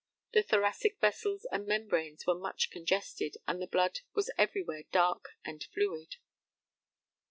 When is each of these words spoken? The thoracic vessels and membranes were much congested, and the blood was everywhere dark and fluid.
The 0.33 0.41
thoracic 0.41 0.99
vessels 0.99 1.45
and 1.51 1.67
membranes 1.67 2.25
were 2.25 2.33
much 2.33 2.71
congested, 2.71 3.37
and 3.47 3.61
the 3.61 3.67
blood 3.67 3.99
was 4.15 4.31
everywhere 4.35 4.85
dark 4.91 5.35
and 5.45 5.63
fluid. 5.63 6.15